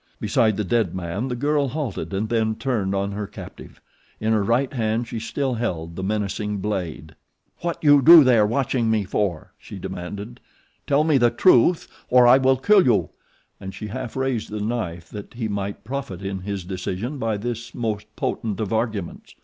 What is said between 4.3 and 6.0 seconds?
her right hand she still held